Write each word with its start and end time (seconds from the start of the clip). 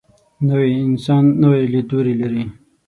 نوی 0.47 0.71
انسان 0.87 1.23
نوی 1.41 1.63
لیدلوری 1.73 2.13
لري 2.21 2.43